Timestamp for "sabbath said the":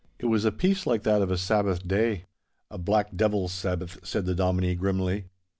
3.53-4.33